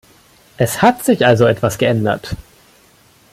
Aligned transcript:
Es 0.57 0.81
hat 0.81 1.03
sich 1.05 1.27
also 1.27 1.45
etwas 1.45 1.77
geändert. 1.77 2.35